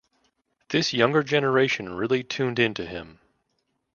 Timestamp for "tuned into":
2.23-2.87